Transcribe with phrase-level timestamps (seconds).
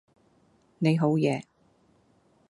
[0.79, 1.43] 你好嘢